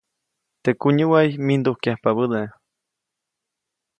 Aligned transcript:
Teʼ 0.63 0.77
kunyäʼway 0.81 1.27
mindujkyajpabäde. 1.45 2.41